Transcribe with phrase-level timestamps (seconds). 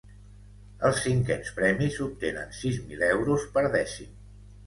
[0.87, 4.17] Els cinquens premis obtenen sis mil euros per dècim.